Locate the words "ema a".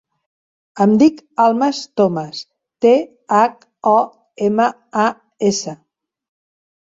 4.47-5.07